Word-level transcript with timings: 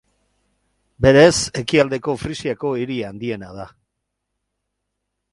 Berez, 1.05 1.33
Ekialdeko 1.59 2.15
Frisiako 2.21 2.71
hiri 2.79 2.97
handiena 3.09 3.51
da. 3.59 3.67